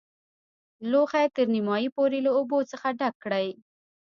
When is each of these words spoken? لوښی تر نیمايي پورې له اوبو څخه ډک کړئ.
لوښی 0.91 1.25
تر 1.35 1.45
نیمايي 1.55 1.89
پورې 1.95 2.19
له 2.25 2.31
اوبو 2.37 2.57
څخه 2.71 2.87
ډک 2.99 3.15
کړئ. 3.23 3.47